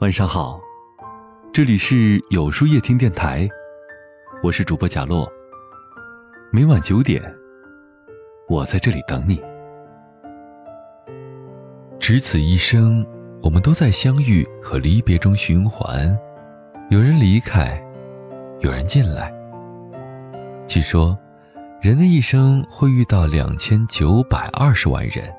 [0.00, 0.58] 晚上好，
[1.52, 3.46] 这里是有书夜听电台，
[4.42, 5.30] 我是主播贾洛。
[6.50, 7.22] 每晚九点，
[8.48, 9.38] 我在这里等你。
[11.98, 13.06] 只此一生，
[13.42, 16.18] 我们都在相遇和离别中循环，
[16.88, 17.78] 有人离开，
[18.60, 19.30] 有人进来。
[20.66, 21.14] 据说，
[21.82, 25.30] 人的一生会遇到两千九百二十万人，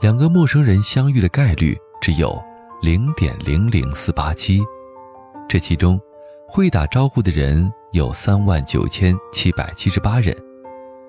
[0.00, 2.42] 两个陌生人相遇的概率只有。
[2.86, 4.60] 零点零零四八七，
[5.48, 6.00] 这其中，
[6.46, 10.32] 会打招呼的人有三万九千七百七十八人，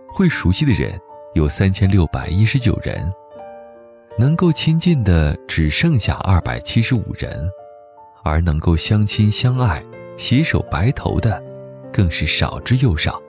[0.10, 1.00] 会熟悉的人
[1.36, 3.08] 有三千六百一十九人，
[4.18, 7.48] 能够亲近的只剩下二百七十五人，
[8.24, 9.86] 而能够相亲相爱、
[10.18, 11.40] 携手白头的，
[11.94, 13.22] 更是少之又少。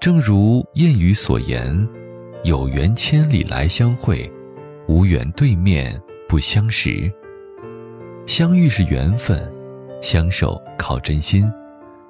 [0.00, 1.86] 正如谚语所言
[2.44, 4.32] ：“有缘千里来相会，
[4.86, 7.12] 无缘对面不相识。”
[8.28, 9.50] 相遇是缘分，
[10.02, 11.50] 相守靠真心。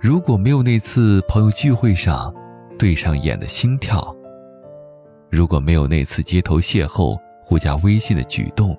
[0.01, 2.35] 如果没有那次朋友聚会上
[2.77, 4.13] 对上眼的心跳，
[5.31, 8.77] 如果没有那次街头邂逅互加微信的举动，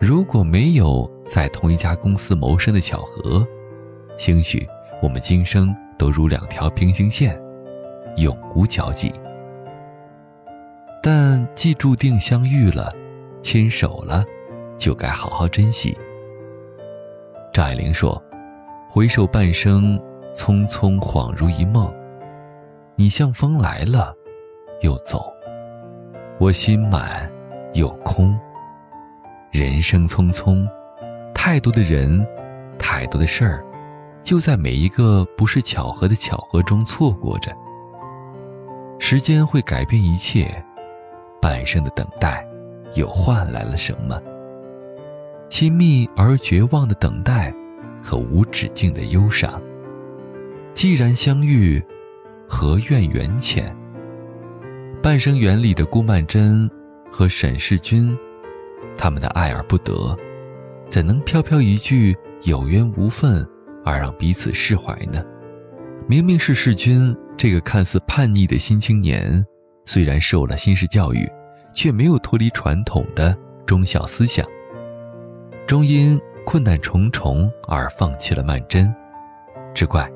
[0.00, 3.46] 如果没有在同一家公司谋生的巧合，
[4.18, 4.66] 兴许
[5.00, 7.40] 我们今生都如两条平行线，
[8.16, 9.12] 永无交集。
[11.00, 12.92] 但既注定相遇了，
[13.40, 14.24] 牵手了，
[14.76, 15.96] 就该好好珍惜。
[17.60, 18.18] 张爱玲说
[18.88, 20.00] ：“回首半生，
[20.34, 21.92] 匆匆恍如一梦。
[22.96, 24.14] 你像风来了，
[24.80, 25.30] 又走；
[26.38, 27.30] 我心满，
[27.74, 28.34] 又空。
[29.50, 30.66] 人生匆匆，
[31.34, 32.26] 太多的人，
[32.78, 33.62] 太多的事儿，
[34.22, 37.54] 就在每一个不是巧合的巧合中错过着。
[38.98, 40.64] 时间会改变一切，
[41.42, 42.42] 半生的等待，
[42.94, 44.18] 又换来了什么？”
[45.50, 47.52] 亲密而绝望的等待，
[48.00, 49.60] 和无止境的忧伤。
[50.72, 51.84] 既然相遇，
[52.48, 53.76] 何愿缘浅？
[55.02, 56.70] 《半生缘》里的顾曼桢
[57.10, 58.16] 和沈世钧，
[58.96, 60.16] 他们的爱而不得，
[60.88, 63.44] 怎能飘飘一句有缘无分
[63.84, 65.20] 而让彼此释怀呢？
[66.06, 69.44] 明明是世钧这个看似叛逆的新青年，
[69.84, 71.28] 虽然受了新式教育，
[71.74, 74.46] 却没有脱离传统的忠孝思想。
[75.70, 78.92] 终因困难重重而放弃了曼桢，
[79.72, 80.10] 只怪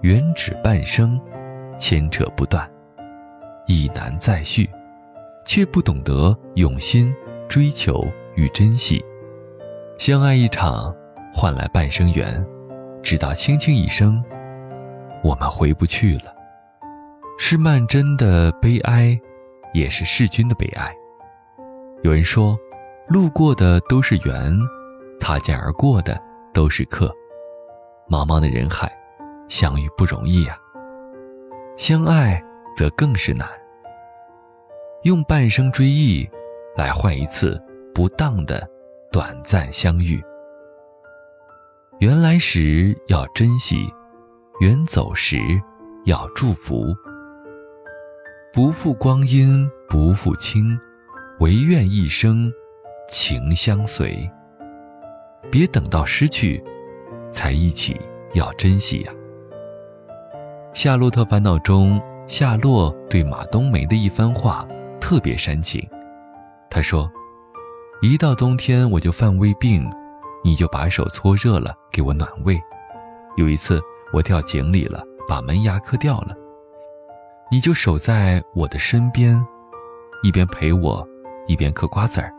[0.00, 1.20] 缘只半生，
[1.78, 2.66] 牵扯不断，
[3.66, 4.66] 亦难再续，
[5.44, 7.14] 却不懂得用心
[7.50, 8.02] 追求
[8.34, 9.04] 与珍惜。
[9.98, 10.96] 相爱一场，
[11.34, 12.42] 换来半生缘，
[13.02, 14.24] 直到轻轻一声，
[15.22, 16.34] 我们回不去了。
[17.38, 19.20] 是曼桢的悲哀，
[19.74, 20.90] 也是世钧的悲哀。
[22.02, 22.58] 有人说，
[23.06, 24.58] 路过的都是缘。
[25.24, 27.10] 擦肩而过的都是客，
[28.10, 28.94] 茫茫的人海，
[29.48, 30.54] 相遇不容易呀。
[31.78, 32.44] 相爱
[32.76, 33.48] 则更是难。
[35.04, 36.28] 用半生追忆，
[36.76, 37.58] 来换一次
[37.94, 38.68] 不当的
[39.10, 40.22] 短暂相遇。
[42.00, 43.88] 缘来时要珍惜，
[44.60, 45.38] 缘走时
[46.04, 46.94] 要祝福。
[48.52, 50.78] 不负光阴不负卿，
[51.40, 52.52] 唯愿一生
[53.08, 54.30] 情相随。
[55.50, 56.62] 别等到失去，
[57.30, 58.00] 才一起
[58.32, 59.12] 要珍惜呀。
[60.72, 64.66] 《夏洛特烦恼》中，夏洛对马冬梅的一番话
[65.00, 65.88] 特别煽情。
[66.68, 67.08] 他说
[68.02, 69.88] ：“一到冬天我就犯胃病，
[70.42, 72.60] 你就把手搓热了给我暖胃。
[73.36, 73.80] 有一次
[74.12, 76.34] 我掉井里了，把门牙磕掉了，
[77.52, 79.40] 你就守在我的身边，
[80.24, 81.06] 一边陪我，
[81.46, 82.32] 一边嗑瓜子儿。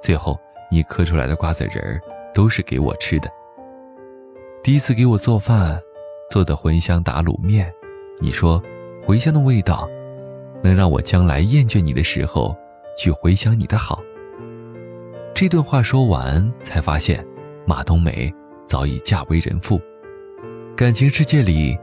[0.00, 0.38] 最后
[0.70, 2.00] 你嗑出来的瓜子仁儿。”
[2.36, 3.30] 都是给我吃的。
[4.62, 5.80] 第一次给我做饭，
[6.30, 7.72] 做的茴香打卤面，
[8.20, 8.62] 你说
[9.06, 9.88] 茴香的味道，
[10.62, 12.54] 能让我将来厌倦你的时候，
[12.94, 14.02] 去回想你的好。
[15.34, 17.26] 这段话说完，才发现
[17.66, 18.30] 马冬梅
[18.66, 19.80] 早已嫁为人妇。
[20.76, 21.74] 感情世界里，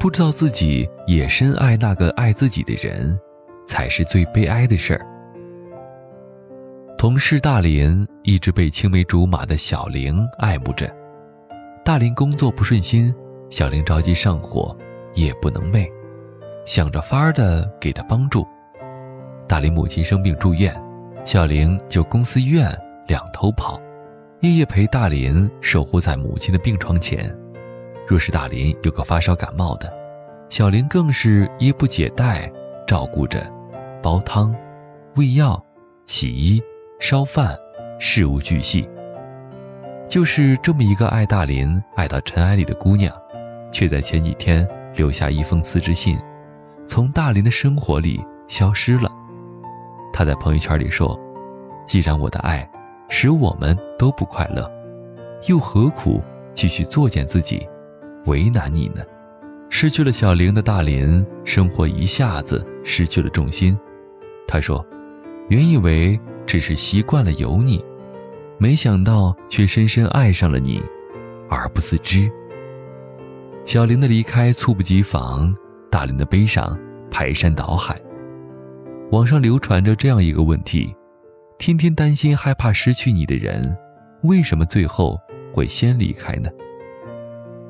[0.00, 3.16] 不知道自己也深爱那个爱自己的人，
[3.64, 5.06] 才是最悲哀的事儿。
[7.00, 10.94] 同事大林一直被青梅竹马的小玲爱慕着，
[11.82, 13.10] 大林工作不顺心，
[13.48, 14.76] 小玲着急上火，
[15.14, 15.88] 夜不能寐，
[16.66, 18.46] 想着法儿的给他帮助。
[19.48, 20.78] 大林母亲生病住院，
[21.24, 22.70] 小玲就公司医院
[23.06, 23.80] 两头跑，
[24.40, 27.34] 夜夜陪大林守护在母亲的病床前。
[28.06, 29.90] 若是大林有个发烧感冒的，
[30.50, 32.52] 小玲更是衣不解带，
[32.86, 33.50] 照顾着，
[34.02, 34.54] 煲汤、
[35.16, 35.58] 喂药、
[36.04, 36.62] 洗衣。
[37.02, 37.58] 烧饭，
[37.98, 38.86] 事无巨细。
[40.06, 43.10] 就是这么一个爱大林、爱到尘埃里的姑娘，
[43.72, 46.18] 却在前几天留下一封辞职信，
[46.86, 49.10] 从大林的生活里消失了。
[50.12, 51.18] 她在朋友圈里说
[51.86, 52.70] ：“既然我的爱
[53.08, 54.70] 使我们都不快乐，
[55.48, 57.66] 又何苦继续作践自己，
[58.26, 59.02] 为难你呢？”
[59.70, 63.78] 失去了小玲的大林，生活一下子失去了重心。
[64.46, 64.84] 他说
[65.48, 66.20] ：“原以为
[66.50, 67.80] 只是习惯了有你，
[68.58, 70.82] 没想到却深深爱上了你，
[71.48, 72.28] 而不自知。”
[73.64, 75.54] 小玲的离开猝不及防，
[75.92, 76.76] 大林的悲伤
[77.08, 77.96] 排山倒海。
[79.12, 80.92] 网上流传着这样一个问题：
[81.56, 83.72] 天天担心害怕失去你的人，
[84.24, 85.16] 为什么最后
[85.54, 86.50] 会先离开呢？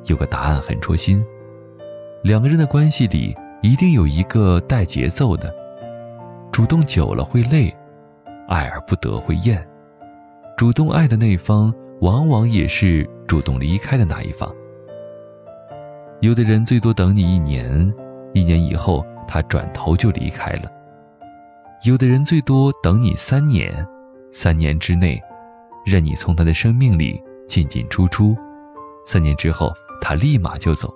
[0.06, 1.22] 有个答案很戳心。
[2.22, 5.54] 两个人的关系里，一定有一个带节奏的，
[6.50, 7.70] 主动久了会累，
[8.50, 9.64] 爱而不得会厌，
[10.56, 14.52] 主动爱的那方，往往也是主动离开的那一方。
[16.20, 17.94] 有的人最多等你一年，
[18.34, 20.64] 一年以后他转头就离开了；
[21.86, 23.72] 有的人最多等你三年，
[24.32, 25.18] 三年之内，
[25.86, 28.36] 任你从他的生命里进进出出，
[29.06, 30.92] 三年之后他立马就走。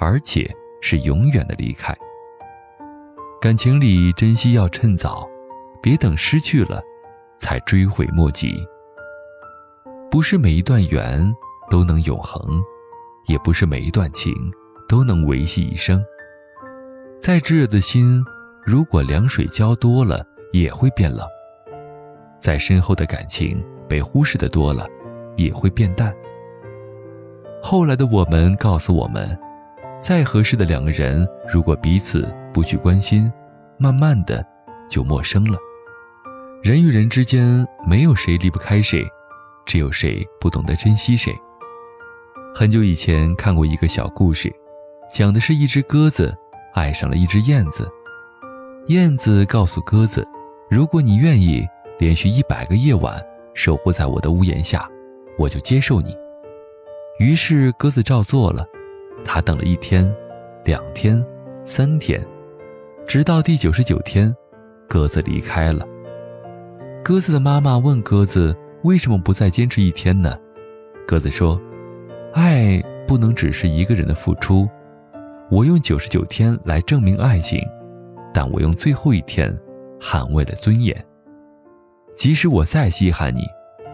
[0.00, 0.50] 而且
[0.80, 1.94] 是永远的离开。
[3.40, 5.28] 感情里珍惜要趁早，
[5.82, 6.80] 别等失去了，
[7.38, 8.64] 才追悔莫及。
[10.10, 11.20] 不是每一段缘
[11.68, 12.62] 都能永恒，
[13.26, 14.32] 也不是每一段情
[14.88, 16.02] 都能维系一生。
[17.18, 18.24] 再炙热的心，
[18.64, 21.26] 如果凉水浇多了，也会变冷。
[22.38, 24.86] 再深厚的感情，被忽视的多了，
[25.36, 26.14] 也会变淡。
[27.62, 29.38] 后来的我们告诉我们。
[29.98, 33.32] 再合适的两个人，如果彼此不去关心，
[33.78, 34.44] 慢慢的
[34.90, 35.56] 就陌生了。
[36.62, 39.04] 人与人之间没有谁离不开谁，
[39.66, 41.34] 只有谁不懂得珍惜谁。
[42.54, 44.48] 很久以前看过一个小故事，
[45.10, 46.32] 讲的是一只鸽子
[46.72, 47.90] 爱上了一只燕子。
[48.86, 50.24] 燕子告诉鸽子
[50.70, 51.66] ：“如果你愿意
[51.98, 53.20] 连续一百个夜晚
[53.54, 54.88] 守护在我的屋檐下，
[55.38, 56.16] 我就接受你。”
[57.18, 58.64] 于是鸽子照做了。
[59.24, 60.14] 它等了一天，
[60.64, 61.26] 两天，
[61.64, 62.24] 三天，
[63.04, 64.32] 直到第九十九天，
[64.88, 65.84] 鸽子离开了。
[67.04, 70.38] 鸽子的妈妈问鸽子：“为什么不再坚持一天呢？”
[71.04, 71.60] 鸽子说
[72.32, 74.68] ：“爱不能只是一个人的付出，
[75.50, 77.60] 我用九十九天来证明爱情，
[78.32, 79.52] 但我用最后一天
[79.98, 80.96] 捍卫了尊严。
[82.14, 83.42] 即使我再稀罕你，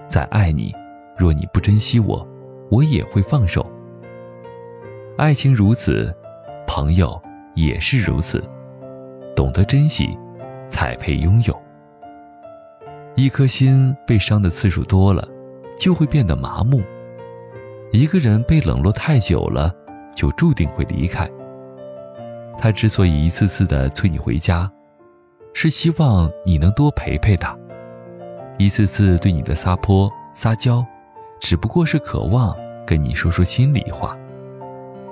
[0.07, 0.75] 再爱你，
[1.17, 2.29] 若你不珍惜我，
[2.71, 3.65] 我也会放手。”
[5.17, 6.15] 爱情如此，
[6.67, 7.19] 朋友
[7.55, 8.45] 也是如此。
[9.35, 10.15] 懂得珍惜，
[10.69, 11.59] 才配拥有。
[13.19, 15.27] 一颗心被伤的次数多了，
[15.77, 16.81] 就会变得麻木。
[17.91, 19.75] 一个人被冷落太久了，
[20.15, 21.29] 就注定会离开。
[22.57, 24.71] 他之所以一次次的催你回家，
[25.53, 27.59] 是希望你能多陪陪他；
[28.57, 30.87] 一次次对你的撒泼撒娇，
[31.41, 32.55] 只不过是渴望
[32.87, 34.17] 跟你说说心里话。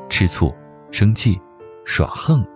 [0.08, 0.54] 吃醋、
[0.92, 1.40] 生气、
[1.84, 2.46] 耍横，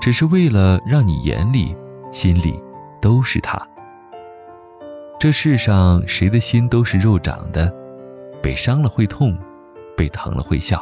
[0.00, 1.76] 只是为了让你眼里、
[2.10, 2.60] 心里
[3.00, 3.64] 都是他。
[5.18, 7.74] 这世上谁的心都是肉长的，
[8.40, 9.36] 被伤了会痛，
[9.96, 10.80] 被疼了会笑。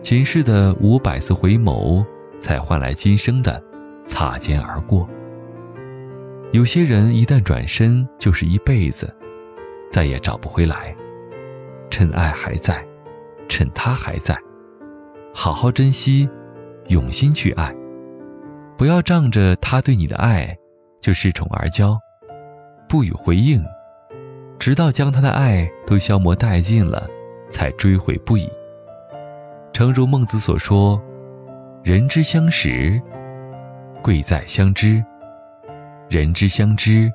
[0.00, 2.02] 前世的五百次回眸，
[2.40, 3.62] 才换来今生的
[4.06, 5.06] 擦肩而过。
[6.52, 9.14] 有些人一旦转身，就是一辈子，
[9.90, 10.96] 再也找不回来。
[11.90, 12.82] 趁爱还在，
[13.46, 14.38] 趁他还在。
[15.34, 16.26] 好好珍惜，
[16.88, 17.74] 用心去爱，
[18.78, 20.56] 不要仗着他对你的爱
[20.98, 21.94] 就恃宠而骄，
[22.88, 23.64] 不予回应，
[24.58, 27.06] 直到将他的爱都消磨殆尽了，
[27.50, 28.48] 才追悔不已。
[29.72, 31.00] 诚如孟子所说
[31.82, 33.00] ：“人之相识，
[34.02, 35.02] 贵在相知；
[36.08, 37.12] 人之相知，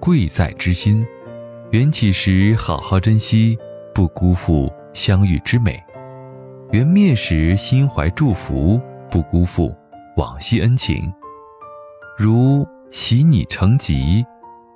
[0.00, 1.06] 贵在知心。
[1.70, 3.58] 缘起时好好珍惜，
[3.94, 5.82] 不辜负相遇之美。”
[6.72, 9.74] 缘灭时，心怀祝福，不辜负
[10.16, 11.12] 往昔恩情。
[12.18, 14.24] 如“喜你成疾，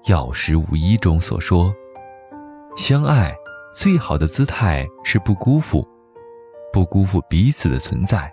[0.06, 1.72] 药石无一”中所说，
[2.76, 3.34] 相爱
[3.72, 5.86] 最好的姿态是不辜负，
[6.72, 8.32] 不辜负彼此的存在，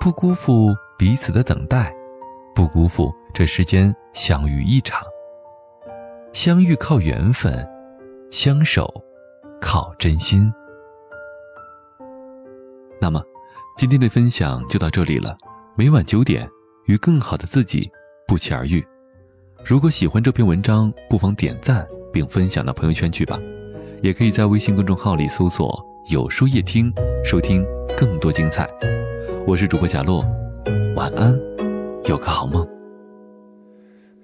[0.00, 1.94] 不辜负彼此的等待，
[2.54, 5.02] 不辜负这世间相遇一场。
[6.32, 7.66] 相遇靠缘分，
[8.30, 8.92] 相守
[9.60, 10.52] 靠真心。
[13.00, 13.22] 那么，
[13.76, 15.36] 今天的分享就到这里了。
[15.76, 16.48] 每晚九点，
[16.86, 17.90] 与更好的自己
[18.26, 18.84] 不期而遇。
[19.68, 23.38] 如果喜欢这篇文章，不妨点赞并分享到朋友圈去吧。
[24.00, 25.78] 也可以在微信公众号里搜索
[26.10, 26.90] “有书夜听”，
[27.22, 27.62] 收听
[27.94, 28.66] 更多精彩。
[29.46, 30.24] 我是主播贾洛，
[30.96, 31.38] 晚安，
[32.06, 32.66] 有个好梦。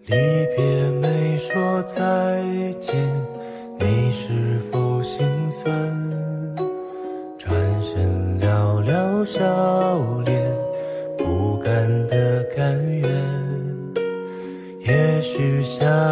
[0.06, 0.16] 离
[0.56, 2.42] 别没说再
[2.80, 2.94] 见，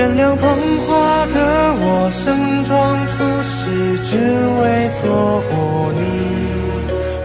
[0.00, 0.48] 原谅捧
[0.86, 3.68] 花的我，盛装出席，
[4.02, 6.00] 只为错过你。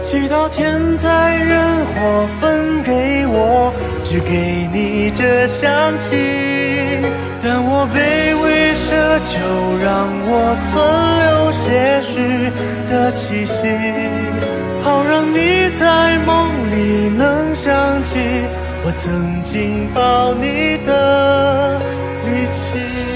[0.02, 0.60] 祈祷天
[0.98, 1.56] 灾人
[1.86, 3.72] 祸分给我，
[4.04, 5.64] 只给你这香
[6.00, 6.04] 气。
[7.42, 7.96] 但我卑
[8.42, 8.44] 微
[8.84, 8.92] 奢
[9.24, 9.32] 求，
[9.82, 9.88] 让
[10.28, 10.30] 我
[10.68, 10.76] 存
[11.24, 11.64] 留些
[12.02, 12.12] 许
[12.90, 13.56] 的气息，
[14.82, 16.55] 好让你在梦
[18.86, 21.76] 我曾经抱你的
[22.24, 23.15] 力气。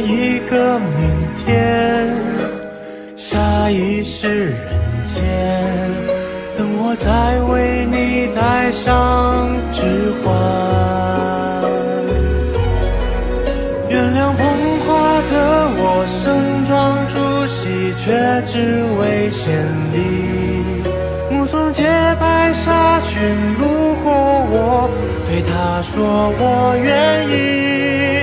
[0.00, 2.08] 一个明天，
[3.16, 4.58] 下一世人
[5.04, 5.22] 间，
[6.56, 10.28] 等我再为你戴上指环。
[13.88, 14.40] 原谅捧
[14.86, 14.88] 花
[15.30, 15.34] 的
[15.76, 15.82] 我
[16.22, 17.14] 盛装出
[17.46, 17.60] 席。
[18.02, 18.06] 却
[18.46, 19.52] 只为献
[19.92, 19.98] 礼，
[21.30, 21.84] 目送洁
[22.18, 23.20] 白纱裙
[23.58, 24.10] 路过
[24.50, 24.90] 我，
[25.28, 28.19] 对他说我愿意。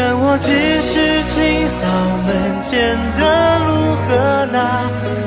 [0.00, 0.46] 但我只
[0.80, 0.94] 是
[1.26, 1.82] 清扫
[2.24, 2.30] 门
[2.62, 2.70] 前
[3.18, 3.20] 的
[3.66, 3.68] 路
[4.06, 4.06] 和
[4.52, 4.56] 那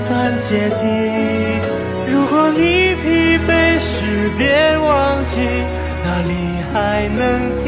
[0.08, 0.10] 段
[0.40, 0.48] 阶
[0.80, 0.82] 梯。
[2.08, 3.06] 如果你疲
[3.46, 3.52] 惫
[3.84, 4.48] 时，别
[4.78, 4.88] 忘
[5.26, 5.36] 记
[6.06, 6.32] 哪里
[6.72, 6.76] 还
[7.20, 7.20] 能
[7.62, 7.68] 停